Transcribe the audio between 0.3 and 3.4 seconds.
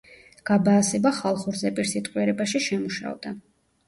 გაბაასება ხალხურ ზეპირსიტყვიერებაში შემუშავდა.